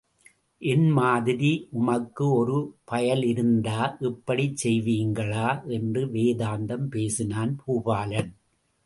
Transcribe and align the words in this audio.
என் 0.61 0.87
மாதிரி 0.89 1.49
உமக்கு 1.71 2.31
ஒரு 2.31 2.55
பயல் 2.83 3.23
இருந்தா 3.23 3.97
இப்புடிச் 3.99 4.57
செய்வீங்களா? 4.63 5.45
என்று 5.69 6.05
வேதாந்தம் 6.07 6.87
பேசினான் 6.87 7.53
பூபாலன். 7.61 8.31